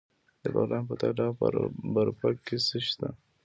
[0.41, 1.33] د بغلان په تاله او
[1.93, 3.07] برفک کې څه شی شته؟